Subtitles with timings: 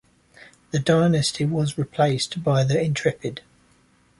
[0.71, 3.41] The Dynasty was replaced by the Intrepid.